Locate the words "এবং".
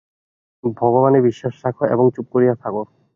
1.93-2.05